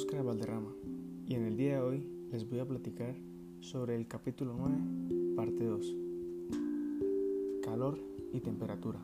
[0.00, 0.72] Óscar Valderrama
[1.26, 3.14] y en el día de hoy les voy a platicar
[3.60, 5.94] sobre el capítulo 9, parte 2.
[7.62, 7.98] Calor
[8.32, 8.98] y temperatura.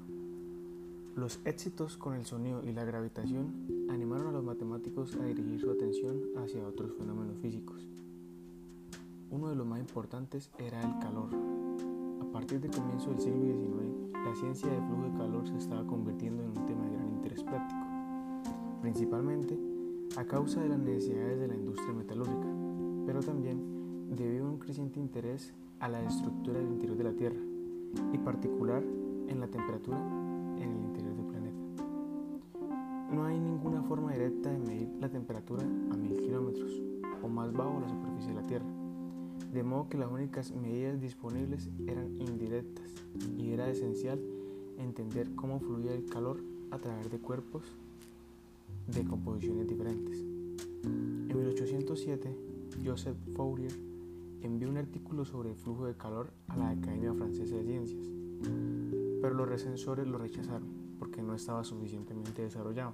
[1.14, 5.70] Los éxitos con el sonido y la gravitación animaron a los matemáticos a dirigir su
[5.70, 7.86] atención hacia otros fenómenos físicos.
[9.30, 11.28] Uno de los más importantes era el calor.
[12.22, 15.86] A partir del comienzo del siglo XIX, la ciencia del flujo de calor se estaba
[15.86, 17.84] convirtiendo en un tema de gran interés práctico,
[18.80, 19.75] principalmente
[20.16, 22.46] a causa de las necesidades de la industria metalúrgica,
[23.06, 27.40] pero también debido a un creciente interés a la estructura del interior de la Tierra,
[28.12, 28.82] y particular
[29.28, 29.98] en la temperatura
[30.58, 31.58] en el interior del planeta.
[33.12, 36.82] No hay ninguna forma directa de medir la temperatura a mil kilómetros
[37.22, 38.66] o más bajo la superficie de la Tierra,
[39.52, 42.94] de modo que las únicas medidas disponibles eran indirectas
[43.38, 44.20] y era esencial
[44.78, 47.64] entender cómo fluía el calor a través de cuerpos
[48.86, 50.20] de composiciones diferentes.
[50.84, 52.36] En 1807,
[52.84, 53.72] Joseph Fourier
[54.42, 58.06] envió un artículo sobre el flujo de calor a la Academia Francesa de Ciencias,
[59.20, 62.92] pero los recensores lo rechazaron porque no estaba suficientemente desarrollado.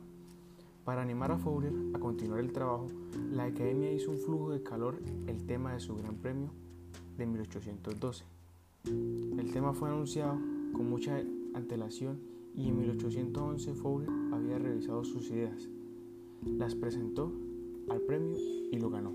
[0.85, 2.87] Para animar a Fourier a continuar el trabajo,
[3.31, 6.51] la Academia hizo un flujo de calor el tema de su Gran Premio
[7.17, 8.25] de 1812.
[8.85, 10.39] El tema fue anunciado
[10.73, 11.23] con mucha
[11.55, 12.19] antelación
[12.57, 15.69] y en 1811 Fourier había revisado sus ideas
[16.47, 17.33] las presentó
[17.89, 18.37] al premio
[18.71, 19.15] y lo ganó.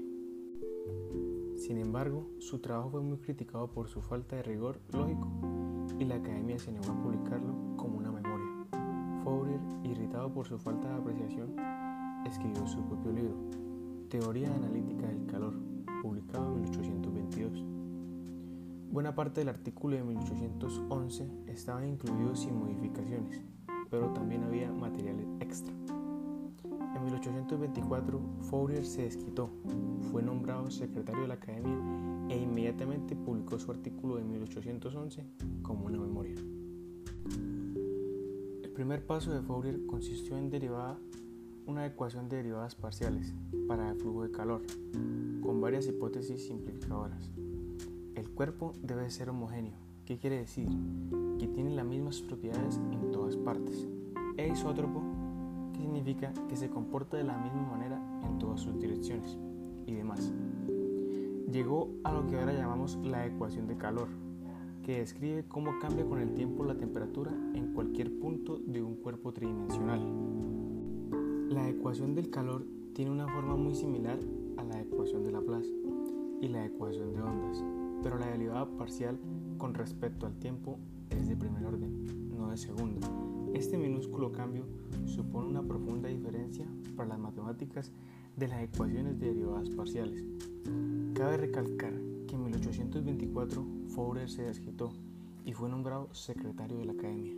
[1.55, 5.27] Sin embargo, su trabajo fue muy criticado por su falta de rigor lógico
[5.99, 8.47] y la academia se negó a publicarlo como una memoria.
[9.23, 11.55] Fourier, irritado por su falta de apreciación,
[12.25, 13.35] escribió su propio libro,
[14.09, 15.53] Teoría Analítica del Calor,
[16.01, 17.65] publicado en 1822.
[18.91, 23.41] Buena parte del artículo de 1811 estaba incluido sin modificaciones,
[23.89, 25.73] pero también había materiales extra.
[27.17, 29.49] En 1824, Fourier se desquitó,
[30.11, 31.75] fue nombrado secretario de la Academia
[32.29, 35.25] e inmediatamente publicó su artículo de 1811
[35.63, 36.35] como una memoria.
[38.61, 40.99] El primer paso de Fourier consistió en derivar
[41.65, 43.33] una ecuación de derivadas parciales
[43.67, 44.61] para el flujo de calor,
[45.41, 47.31] con varias hipótesis simplificadoras.
[48.13, 49.73] El cuerpo debe ser homogéneo.
[50.05, 50.69] ¿Qué quiere decir?
[51.39, 53.87] Que tiene las mismas propiedades en todas partes.
[54.37, 55.06] E isótropo
[56.07, 59.37] significa que se comporta de la misma manera en todas sus direcciones
[59.85, 60.31] y demás.
[61.51, 64.07] Llegó a lo que ahora llamamos la ecuación de calor,
[64.83, 69.33] que describe cómo cambia con el tiempo la temperatura en cualquier punto de un cuerpo
[69.33, 69.99] tridimensional.
[71.49, 74.17] La ecuación del calor tiene una forma muy similar
[74.55, 75.73] a la ecuación de Laplace
[76.39, 77.65] y la ecuación de ondas,
[78.01, 79.19] pero la derivada parcial
[79.57, 80.79] con respecto al tiempo
[81.09, 83.36] es de primer orden, no de segundo.
[83.53, 84.65] Este minúsculo cambio
[85.05, 86.65] supone una profunda diferencia
[86.95, 87.91] para las matemáticas
[88.35, 90.23] de las ecuaciones de derivadas parciales.
[91.13, 91.93] Cabe recalcar
[92.27, 94.91] que en 1824 Fourier se desquitó
[95.45, 97.33] y fue nombrado secretario de la Academia.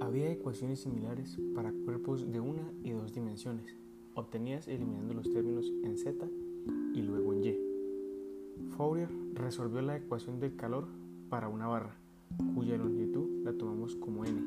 [0.00, 3.76] Había ecuaciones similares para cuerpos de una y dos dimensiones,
[4.14, 6.28] obtenidas eliminando los términos en z
[6.94, 7.58] y luego en y.
[8.76, 10.88] Fourier resolvió la ecuación del calor
[11.28, 11.96] para una barra,
[12.54, 14.40] cuya longitud la tomamos como n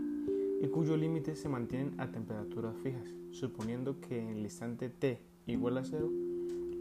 [0.59, 5.77] y cuyos límites se mantienen a temperaturas fijas, suponiendo que en el instante t igual
[5.77, 6.09] a 0,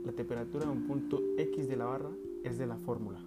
[0.05, 2.11] la temperatura de un punto x de la barra
[2.43, 3.21] es de la fórmula.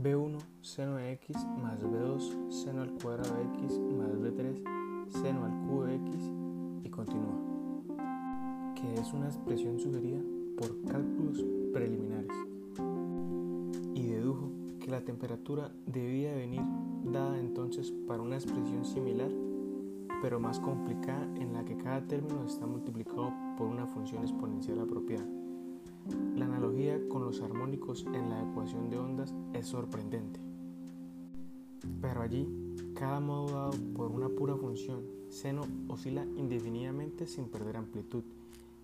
[0.00, 4.62] B1 seno de x más b2 seno al cuadrado de x más b3
[5.08, 6.30] seno al cubo de x
[6.84, 10.22] y continúa, que es una expresión sugerida
[10.56, 12.27] por cálculos preliminares
[14.98, 16.60] la temperatura debía venir
[17.04, 19.30] dada entonces para una expresión similar,
[20.20, 25.24] pero más complicada en la que cada término está multiplicado por una función exponencial apropiada.
[26.34, 30.40] La analogía con los armónicos en la ecuación de ondas es sorprendente.
[32.00, 32.48] Pero allí,
[32.96, 38.24] cada modo dado por una pura función seno oscila indefinidamente sin perder amplitud,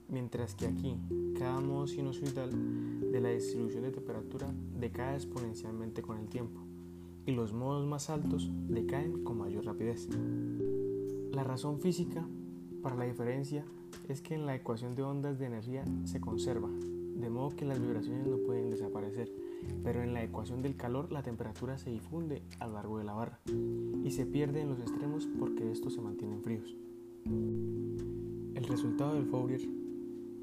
[0.09, 0.97] mientras que aquí,
[1.39, 2.51] cada modo sinusoidal
[3.11, 6.61] de la distribución de temperatura decae exponencialmente con el tiempo
[7.27, 10.09] y los modos más altos decaen con mayor rapidez.
[11.33, 12.27] La razón física
[12.83, 13.65] para la diferencia
[14.09, 17.81] es que en la ecuación de ondas de energía se conserva, de modo que las
[17.81, 19.33] vibraciones no pueden desaparecer,
[19.83, 23.15] pero en la ecuación del calor la temperatura se difunde a lo largo de la
[23.15, 23.41] barra
[24.05, 26.77] y se pierde en los extremos porque estos se mantienen fríos.
[28.55, 29.63] El resultado del Fourier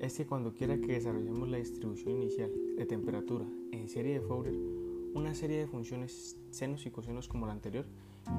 [0.02, 4.56] es que cuando quiera que desarrollemos la distribución inicial de temperatura en serie de Fourier,
[5.14, 7.86] una serie de funciones senos y cosenos como la anterior,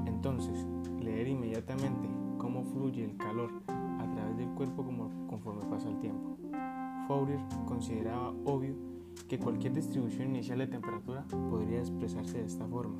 [0.05, 0.65] entonces
[0.99, 6.37] leer inmediatamente cómo fluye el calor a través del cuerpo como, conforme pasa el tiempo.
[7.07, 8.75] Fourier consideraba obvio
[9.29, 12.97] que cualquier distribución inicial de temperatura podría expresarse de esta forma,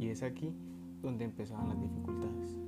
[0.00, 0.52] y es aquí
[1.00, 2.58] donde empezaban las dificultades.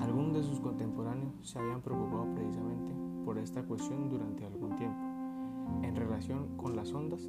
[0.00, 4.96] Algunos de sus contemporáneos se habían preocupado precisamente por esta cuestión durante algún tiempo,
[5.82, 7.28] en relación con las ondas,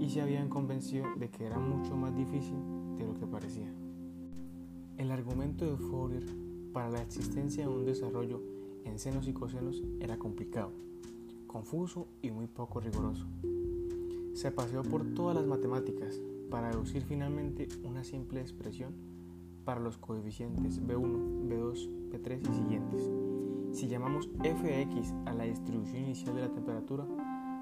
[0.00, 2.56] y se habían convencido de que era mucho más difícil
[2.96, 3.70] de lo que parecía.
[4.96, 6.24] El argumento de Fourier
[6.72, 8.40] para la existencia de un desarrollo
[8.86, 10.72] en senos y cosenos era complicado,
[11.46, 13.26] confuso y muy poco riguroso.
[14.32, 18.94] Se paseó por todas las matemáticas para deducir finalmente una simple expresión
[19.66, 23.27] para los coeficientes B1, B2, B3 y siguientes.
[23.72, 27.06] Si llamamos f de x a la distribución inicial de la temperatura,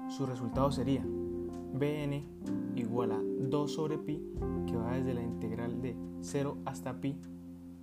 [0.09, 1.05] su resultado sería
[1.73, 2.23] Bn
[2.75, 4.21] igual a 2 sobre pi,
[4.65, 7.17] que va desde la integral de 0 hasta pi,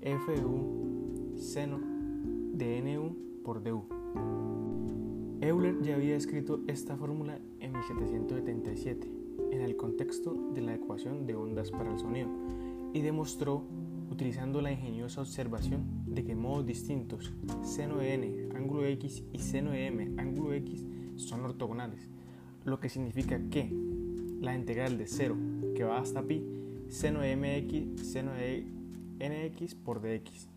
[0.00, 1.78] f de u seno
[2.52, 3.84] de nu por du.
[5.40, 9.08] Euler ya había escrito esta fórmula en 1777
[9.50, 12.30] en el contexto de la ecuación de ondas para el sonido
[12.92, 13.62] y demostró,
[14.14, 17.32] utilizando la ingeniosa observación de que modos distintos,
[17.64, 22.08] seno de n, ángulo x y seno de m, ángulo x, son ortogonales,
[22.64, 23.72] lo que significa que
[24.40, 25.36] la integral de 0
[25.74, 26.44] que va hasta pi,
[26.88, 28.64] seno de mx, seno de
[29.18, 30.48] nx por dx,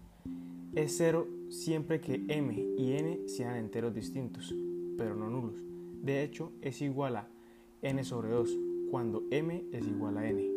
[0.76, 4.54] es 0 siempre que m y n sean enteros distintos,
[5.00, 5.64] pero no nulos.
[6.04, 7.28] De hecho, es igual a
[7.82, 8.56] n sobre 2
[8.92, 10.57] cuando m es igual a n.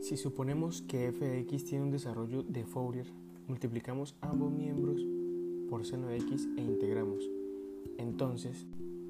[0.00, 3.06] Si suponemos que f de tiene un desarrollo de Fourier,
[3.48, 5.04] multiplicamos ambos miembros
[5.68, 7.28] por seno de x e integramos.
[7.98, 8.66] Entonces,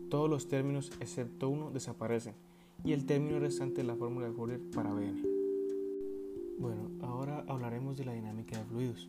[0.08, 2.34] todos los términos excepto uno desaparecen
[2.84, 5.22] y el término restante es la fórmula de Fourier para Bn.
[6.58, 9.08] Bueno, ahora hablaremos de la dinámica de fluidos.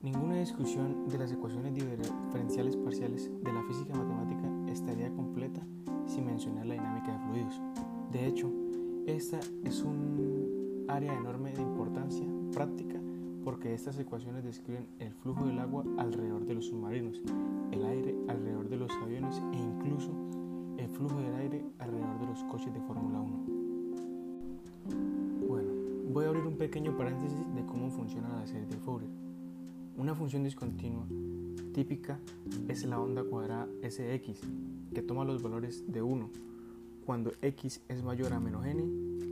[0.00, 5.60] Ninguna discusión de las ecuaciones diferenciales parciales de la física matemática estaría completa
[6.06, 7.60] sin mencionar la dinámica de fluidos.
[8.12, 8.52] De hecho,
[9.08, 13.00] esta es un área enorme de importancia práctica
[13.42, 17.22] porque estas ecuaciones describen el flujo del agua alrededor de los submarinos,
[17.72, 20.10] el aire alrededor de los aviones e incluso
[20.76, 23.46] el flujo del aire alrededor de los coches de Fórmula 1.
[25.48, 25.72] Bueno,
[26.12, 29.10] voy a abrir un pequeño paréntesis de cómo funciona la serie de Fourier.
[29.96, 31.06] Una función discontinua
[31.72, 32.20] típica
[32.68, 34.42] es la onda cuadrada Sx,
[34.92, 36.47] que toma los valores de 1
[37.08, 38.84] cuando x es mayor a menos n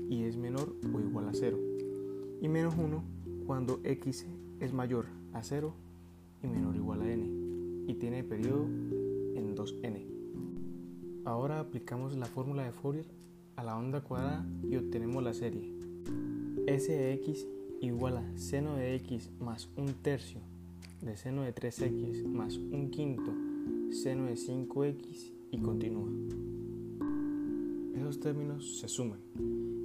[0.08, 1.58] y es menor o igual a 0,
[2.40, 3.04] y menos 1
[3.46, 4.24] cuando x
[4.60, 5.74] es mayor a 0
[6.42, 7.28] y menor o igual a n,
[7.86, 10.06] y tiene periodo en 2n.
[11.26, 13.04] Ahora aplicamos la fórmula de Fourier
[13.56, 15.70] a la onda cuadrada y obtenemos la serie
[16.66, 17.46] s de x
[17.82, 20.40] igual a seno de x más un tercio
[21.02, 23.34] de seno de 3x más un quinto
[23.90, 26.08] seno de 5x y continúa.
[27.96, 29.20] Esos términos se suman.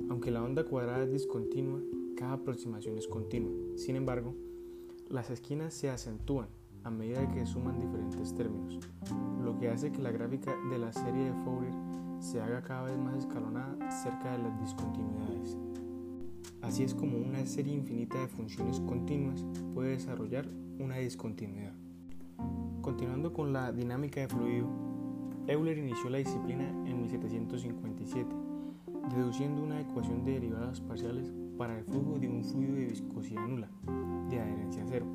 [0.09, 1.79] Aunque la onda cuadrada es discontinua,
[2.17, 3.51] cada aproximación es continua.
[3.77, 4.35] Sin embargo,
[5.09, 6.47] las esquinas se acentúan
[6.83, 8.79] a medida que suman diferentes términos,
[9.43, 11.73] lo que hace que la gráfica de la serie de Fourier
[12.19, 15.57] se haga cada vez más escalonada cerca de las discontinuidades.
[16.61, 20.47] Así es como una serie infinita de funciones continuas puede desarrollar
[20.79, 21.73] una discontinuidad.
[22.81, 24.67] Continuando con la dinámica de fluido,
[25.51, 28.25] Euler inició la disciplina en 1757,
[29.13, 33.69] deduciendo una ecuación de derivadas parciales para el flujo de un fluido de viscosidad nula,
[34.29, 35.05] de adherencia cero.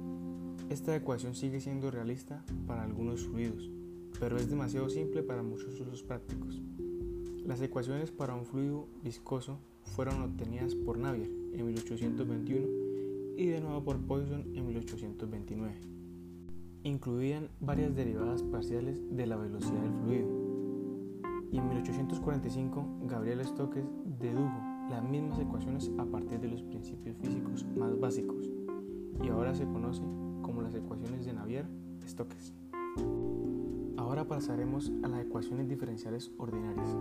[0.69, 3.71] Esta ecuación sigue siendo realista para algunos fluidos,
[4.21, 6.61] pero es demasiado simple para muchos usos prácticos.
[7.47, 12.67] Las ecuaciones para un fluido viscoso fueron obtenidas por Navier en 1821
[13.39, 15.96] y de nuevo por Poisson en 1829.
[16.87, 20.29] Incluían varias derivadas parciales de la velocidad del fluido.
[21.51, 23.85] Y en 1845 Gabriel Stokes
[24.21, 28.49] dedujo las mismas ecuaciones a partir de los principios físicos más básicos
[29.21, 32.53] y ahora se conocen como las ecuaciones de Navier-Stokes.
[33.97, 36.97] Ahora pasaremos a las ecuaciones diferenciales ordinarias.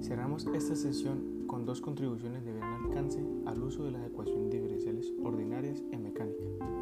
[0.00, 5.12] Cerramos esta sesión con dos contribuciones de gran alcance al uso de las ecuaciones diferenciales
[5.22, 6.81] ordinarias en mecánica.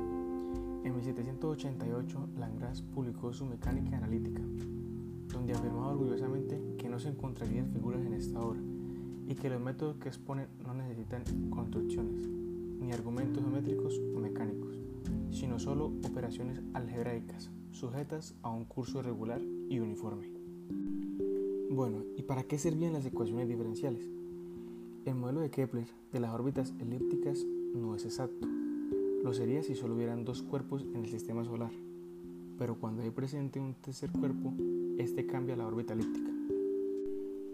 [1.00, 4.42] En 1788, Langras publicó su Mecánica Analítica,
[5.32, 8.60] donde afirmaba orgullosamente que no se encontrarían figuras en esta obra
[9.26, 12.28] y que los métodos que exponen no necesitan construcciones,
[12.80, 14.76] ni argumentos geométricos o mecánicos,
[15.30, 19.40] sino solo operaciones algebraicas sujetas a un curso regular
[19.70, 20.28] y uniforme.
[21.70, 24.06] Bueno, ¿y para qué servían las ecuaciones diferenciales?
[25.06, 27.42] El modelo de Kepler de las órbitas elípticas
[27.74, 28.59] no es exacto.
[29.22, 31.72] Lo sería si solo hubieran dos cuerpos en el sistema solar.
[32.60, 34.52] pero cuando hay presente un tercer cuerpo,
[34.98, 36.30] este cambia la órbita elíptica,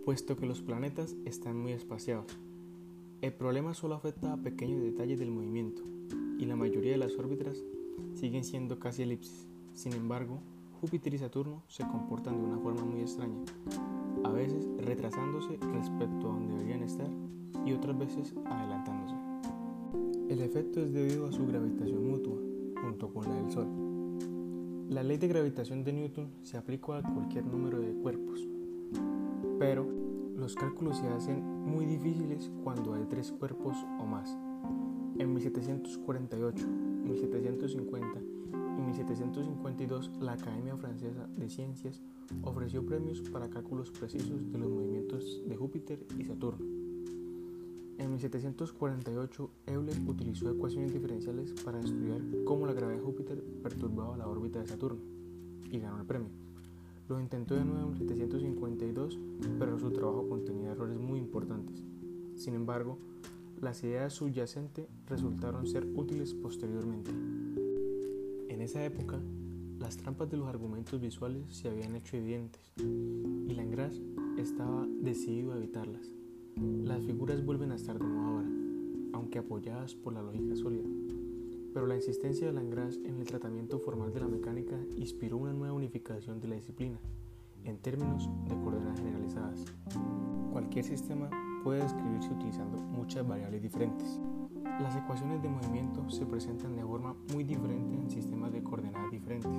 [0.04, 2.26] puesto que los planetas están muy espaciados.
[3.22, 5.80] El problema solo afecta a pequeños detalles del movimiento,
[6.40, 7.62] y la mayoría de las órbitas
[8.14, 9.46] siguen siendo casi elipsis.
[9.74, 10.40] Sin embargo,
[10.80, 13.38] Júpiter y Saturno se comportan de una forma muy extraña,
[14.24, 17.08] a veces retrasándose respecto a donde deberían estar
[17.64, 19.25] y otras veces adelantándose.
[20.28, 22.36] El efecto es debido a su gravitación mutua,
[22.82, 23.68] junto con la del Sol.
[24.88, 28.44] La ley de gravitación de Newton se aplica a cualquier número de cuerpos,
[29.60, 29.86] pero
[30.36, 34.36] los cálculos se hacen muy difíciles cuando hay tres cuerpos o más.
[35.16, 36.66] En 1748,
[37.04, 38.20] 1750
[38.78, 42.02] y 1752 la Academia Francesa de Ciencias
[42.42, 46.85] ofreció premios para cálculos precisos de los movimientos de Júpiter y Saturno.
[47.98, 54.28] En 1748, Euler utilizó ecuaciones diferenciales para estudiar cómo la gravedad de Júpiter perturbaba la
[54.28, 55.00] órbita de Saturno
[55.70, 56.28] y ganó el premio.
[57.08, 59.18] Lo intentó de nuevo en 1752,
[59.58, 61.82] pero su trabajo contenía errores muy importantes.
[62.36, 62.98] Sin embargo,
[63.60, 67.10] las ideas subyacentes resultaron ser útiles posteriormente.
[68.48, 69.20] En esa época,
[69.78, 74.00] las trampas de los argumentos visuales se habían hecho evidentes y Langras
[74.36, 76.15] estaba decidido a evitarlas.
[76.56, 78.48] Las figuras vuelven a estar nuevo ahora,
[79.12, 80.88] aunque apoyadas por la lógica sólida.
[81.74, 85.74] Pero la insistencia de Langras en el tratamiento formal de la mecánica inspiró una nueva
[85.74, 86.98] unificación de la disciplina,
[87.64, 89.66] en términos de coordenadas generalizadas.
[90.50, 91.28] Cualquier sistema
[91.62, 94.18] puede describirse utilizando muchas variables diferentes.
[94.64, 99.52] Las ecuaciones de movimiento se presentan de forma muy diferente en sistemas de coordenadas diferentes,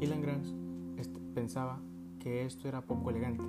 [0.00, 0.54] y Lagrange
[1.34, 1.80] pensaba
[2.20, 3.42] que esto era poco elegante.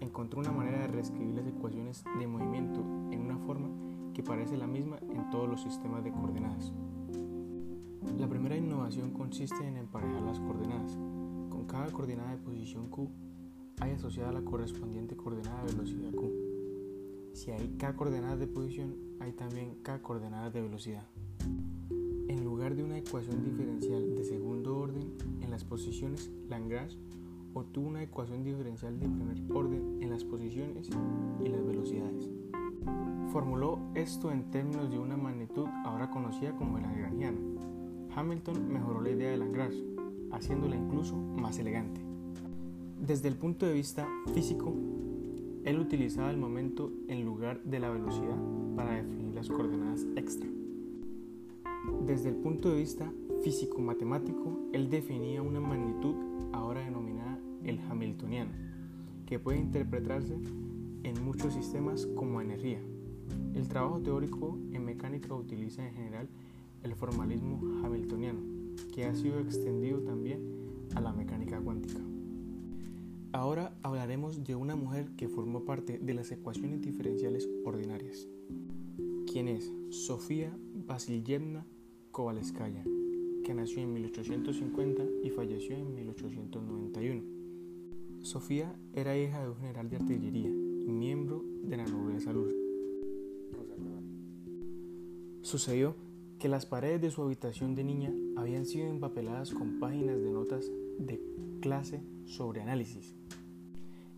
[0.00, 3.68] Encontró una manera de reescribir las ecuaciones de movimiento en una forma
[4.12, 6.72] que parece la misma en todos los sistemas de coordenadas.
[8.18, 10.96] La primera innovación consiste en emparejar las coordenadas.
[11.50, 13.10] Con cada coordenada de posición Q
[13.80, 16.30] hay asociada la correspondiente coordenada de velocidad Q.
[17.34, 21.06] Si hay k coordenadas de posición, hay también k coordenadas de velocidad.
[22.28, 25.12] En lugar de una ecuación diferencial de segundo orden
[25.42, 26.96] en las posiciones, Lagrange
[27.58, 30.90] obtuvo una ecuación diferencial de primer orden en las posiciones
[31.42, 32.28] y las velocidades.
[33.32, 37.38] Formuló esto en términos de una magnitud ahora conocida como el lagrangiano.
[38.14, 39.82] Hamilton mejoró la idea de Lagrange,
[40.32, 42.00] haciéndola incluso más elegante.
[43.00, 44.74] Desde el punto de vista físico,
[45.64, 48.36] él utilizaba el momento en lugar de la velocidad
[48.74, 50.48] para definir las coordenadas extra.
[52.06, 53.10] Desde el punto de vista
[53.42, 56.14] físico-matemático, él definía una magnitud
[56.52, 57.15] ahora denominada
[57.66, 58.52] el Hamiltoniano,
[59.26, 60.34] que puede interpretarse
[61.02, 62.80] en muchos sistemas como energía.
[63.54, 66.28] El trabajo teórico en mecánica utiliza en general
[66.82, 68.40] el formalismo hamiltoniano,
[68.94, 70.40] que ha sido extendido también
[70.94, 72.00] a la mecánica cuántica.
[73.32, 78.26] Ahora hablaremos de una mujer que formó parte de las ecuaciones diferenciales ordinarias.
[79.30, 79.70] ¿Quién es?
[79.90, 80.56] Sofía
[80.86, 81.66] Vasilyevna
[82.12, 82.84] Kovalskaya,
[83.44, 87.35] que nació en 1850 y falleció en 1891.
[88.26, 92.52] Sofía era hija de un general de artillería y miembro de la nobleza luz.
[95.42, 95.94] Sucedió
[96.40, 100.68] que las paredes de su habitación de niña habían sido empapeladas con páginas de notas
[100.98, 101.22] de
[101.60, 103.14] clase sobre análisis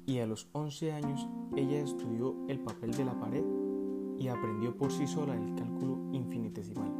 [0.07, 3.45] y a los 11 años ella estudió el papel de la pared
[4.19, 6.95] y aprendió por sí sola el cálculo infinitesimal.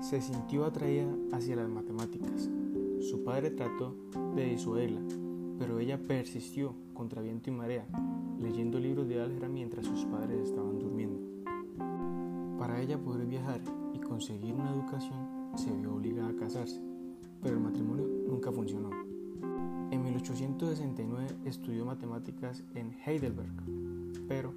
[0.00, 2.48] Se sintió atraída hacia las matemáticas.
[3.00, 3.94] Su padre trató
[4.34, 5.02] de disuadirla,
[5.58, 7.86] pero ella persistió contra viento y marea,
[8.40, 11.20] leyendo libros de álgebra mientras sus padres estaban durmiendo.
[12.58, 13.60] Para ella poder viajar
[13.94, 16.80] y conseguir una educación, se vio obligada a casarse,
[17.42, 18.90] pero el matrimonio nunca funcionó.
[19.90, 23.52] En 1869 estudió matemáticas en Heidelberg,
[24.26, 24.52] pero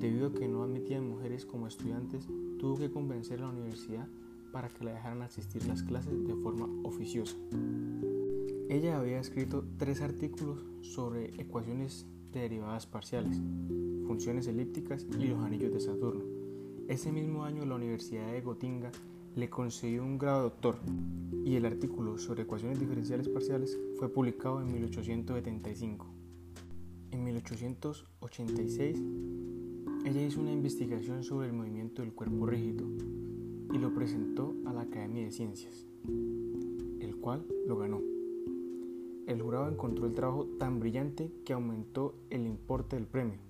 [0.00, 2.26] debido a que no admitían mujeres como estudiantes,
[2.58, 4.08] tuvo que convencer a la universidad
[4.52, 7.36] para que la dejaran asistir las clases de forma oficiosa.
[8.68, 13.40] Ella había escrito tres artículos sobre ecuaciones de derivadas parciales,
[14.08, 16.24] funciones elípticas y los anillos de Saturno.
[16.88, 18.90] Ese mismo año la Universidad de Gotinga
[19.36, 20.78] le concedió un grado de doctor
[21.44, 26.06] y el artículo sobre ecuaciones diferenciales parciales fue publicado en 1875.
[27.12, 28.98] En 1886,
[30.04, 32.84] ella hizo una investigación sobre el movimiento del cuerpo rígido
[33.72, 35.86] y lo presentó a la Academia de Ciencias,
[37.00, 38.15] el cual lo ganó.
[39.26, 43.40] El jurado encontró el trabajo tan brillante que aumentó el importe del premio.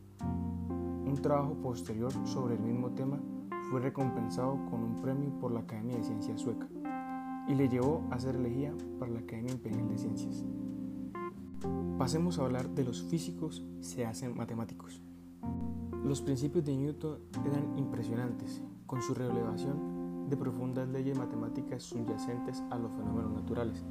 [1.04, 3.21] Un trabajo posterior sobre el mismo tema
[3.71, 6.66] fue recompensado con un premio por la Academia de Ciencias Sueca.
[7.49, 10.45] y le llevó a ser elegida para la Academia Imperial de Ciencias.
[11.97, 15.00] Pasemos a hablar de los físicos se hacen matemáticos.
[16.02, 22.78] Los principios de Newton eran impresionantes, con su revelación de profundas leyes matemáticas subyacentes a
[22.78, 23.85] los fenómenos naturales.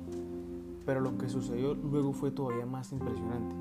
[0.85, 3.55] Pero lo que sucedió luego fue todavía más impresionante.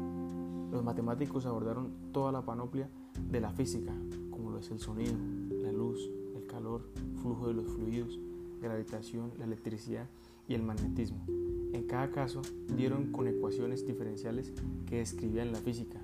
[0.71, 2.89] Los matemáticos abordaron toda la panoplia
[3.31, 3.93] de la física,
[4.31, 5.15] como lo es el sonido,
[5.63, 6.83] la luz, el calor,
[7.23, 8.19] flujo de los fluidos,
[8.61, 10.09] gravitación, la electricidad
[10.49, 11.25] y el magnetismo.
[11.73, 12.43] En cada caso,
[12.77, 14.53] dieron con ecuaciones diferenciales
[14.87, 16.01] que describían la física,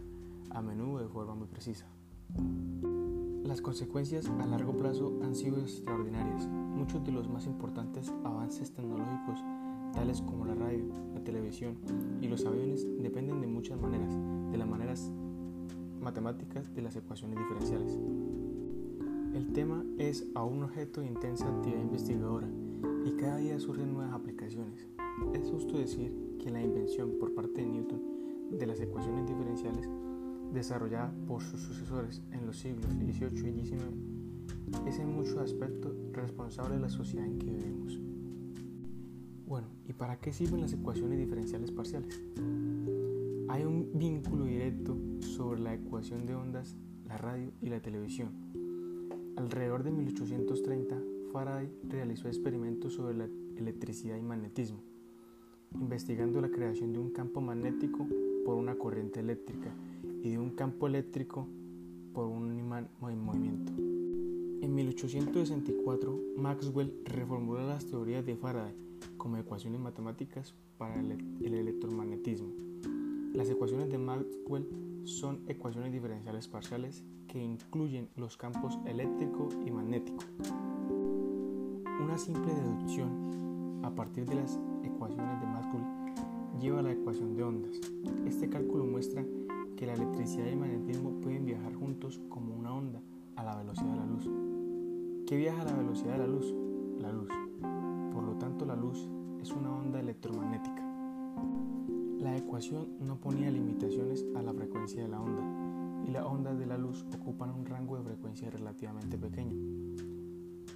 [0.50, 1.86] a menudo de forma muy precisa.
[3.44, 6.46] Las consecuencias a largo plazo han sido extraordinarias.
[6.46, 9.40] Muchos de los más importantes avances tecnológicos,
[9.92, 11.76] tales como la radio, la televisión
[12.20, 14.12] y los aviones, dependen de muchas maneras,
[14.50, 15.12] de las maneras
[16.00, 17.98] matemáticas de las ecuaciones diferenciales.
[19.34, 22.48] El tema es a un objeto de intensa actividad investigadora
[23.04, 24.88] y cada día surgen nuevas aplicaciones.
[25.34, 28.02] Es justo decir que la invención por parte de Newton
[28.50, 29.88] de las ecuaciones diferenciales,
[30.52, 36.76] desarrollada por sus sucesores en los siglos XVIII y XIX, es en muchos aspectos responsable
[36.76, 38.09] de la sociedad en que vivimos.
[40.00, 42.22] Bueno, ¿y para qué sirven las ecuaciones diferenciales parciales?
[43.48, 46.74] Hay un vínculo directo sobre la ecuación de ondas,
[47.06, 48.30] la radio y la televisión.
[49.36, 50.96] Alrededor de 1830,
[51.32, 54.82] Faraday realizó experimentos sobre la electricidad y magnetismo
[55.72, 58.04] investigando la creación de un campo magnético
[58.44, 59.72] por una corriente eléctrica
[60.20, 61.46] y de un campo eléctrico
[62.12, 63.72] por un imán en movimiento.
[63.76, 68.74] En 1864, Maxwell reformuló las teorías de Faraday
[69.16, 72.48] como ecuaciones matemáticas para el, el electromagnetismo.
[73.34, 74.66] Las ecuaciones de Maxwell
[75.04, 80.24] son ecuaciones diferenciales parciales que incluyen los campos eléctrico y magnético.
[82.02, 85.84] Una simple deducción a partir de las ecuaciones de Maxwell
[86.60, 87.80] lleva a la ecuación de ondas.
[88.26, 89.24] Este cálculo muestra
[89.76, 93.00] que la electricidad y el magnetismo pueden viajar juntos como una onda
[93.36, 94.28] a la velocidad de la luz.
[95.26, 96.54] ¿Qué viaja a la velocidad de la luz?
[96.98, 97.28] La luz.
[99.40, 100.82] Es una onda electromagnética.
[102.20, 106.66] La ecuación no ponía limitaciones a la frecuencia de la onda y las ondas de
[106.66, 109.80] la luz ocupan un rango de frecuencia relativamente pequeño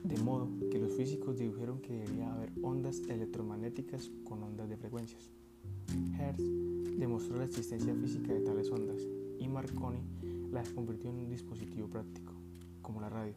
[0.05, 5.31] de modo que los físicos dijeron que debía haber ondas electromagnéticas con ondas de frecuencias.
[6.19, 6.45] Hertz
[6.99, 9.01] demostró la existencia física de tales ondas
[9.39, 10.01] y Marconi
[10.53, 12.35] las convirtió en un dispositivo práctico,
[12.83, 13.35] como la radio.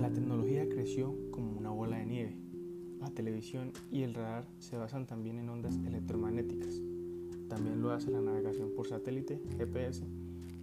[0.00, 2.47] La tecnología creció como una bola de nieve
[3.00, 6.80] la televisión y el radar se basan también en ondas electromagnéticas.
[7.48, 10.04] También lo hace la navegación por satélite, GPS,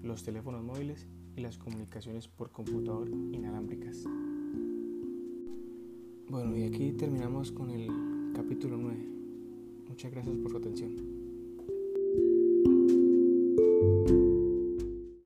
[0.03, 4.03] los teléfonos móviles y las comunicaciones por computador inalámbricas.
[6.29, 7.87] Bueno, y aquí terminamos con el
[8.35, 8.97] capítulo 9.
[9.89, 11.15] Muchas gracias por su atención.